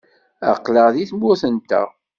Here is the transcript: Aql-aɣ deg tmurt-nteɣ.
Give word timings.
Aql-aɣ 0.51 0.87
deg 0.93 1.07
tmurt-nteɣ. 1.09 1.87